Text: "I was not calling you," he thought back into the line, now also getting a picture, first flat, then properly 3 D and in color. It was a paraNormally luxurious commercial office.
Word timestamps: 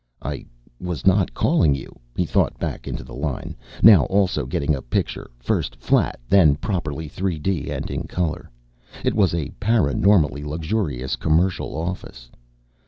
"I 0.23 0.47
was 0.79 1.05
not 1.05 1.35
calling 1.35 1.75
you," 1.75 1.95
he 2.15 2.25
thought 2.25 2.57
back 2.57 2.87
into 2.87 3.03
the 3.03 3.13
line, 3.13 3.55
now 3.83 4.05
also 4.05 4.47
getting 4.47 4.73
a 4.73 4.81
picture, 4.81 5.29
first 5.37 5.75
flat, 5.75 6.19
then 6.27 6.55
properly 6.55 7.07
3 7.07 7.37
D 7.37 7.69
and 7.69 7.87
in 7.91 8.07
color. 8.07 8.49
It 9.05 9.13
was 9.13 9.35
a 9.35 9.51
paraNormally 9.59 10.43
luxurious 10.43 11.15
commercial 11.15 11.75
office. 11.77 12.31